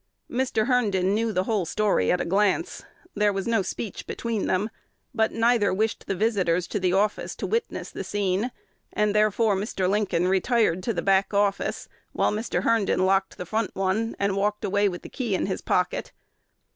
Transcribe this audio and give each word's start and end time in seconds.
Mr. 0.31 0.65
Herndon 0.65 1.13
knew 1.13 1.31
the 1.31 1.43
whole 1.43 1.63
story 1.63 2.11
at 2.11 2.19
a 2.19 2.25
glance: 2.25 2.81
there 3.13 3.31
was 3.31 3.45
no 3.45 3.61
speech 3.61 4.07
between 4.07 4.47
them; 4.47 4.71
but 5.13 5.31
neither 5.31 5.71
wished 5.71 6.07
the 6.07 6.15
visitors 6.15 6.65
to 6.65 6.79
the 6.79 6.91
office 6.91 7.35
to 7.35 7.45
witness 7.45 7.91
the 7.91 8.03
scene; 8.03 8.49
and, 8.91 9.13
therefore, 9.13 9.55
Mr. 9.55 9.87
Lincoln 9.87 10.27
retired 10.27 10.81
to 10.81 10.93
the 10.95 11.03
back 11.03 11.35
office, 11.35 11.87
while 12.13 12.31
Mr. 12.31 12.63
Herndon 12.63 13.05
locked 13.05 13.37
the 13.37 13.45
front 13.45 13.75
one, 13.75 14.15
and 14.17 14.35
walked 14.35 14.65
away 14.65 14.89
with 14.89 15.03
the 15.03 15.07
key 15.07 15.35
in 15.35 15.45
his 15.45 15.61
pocket. 15.61 16.11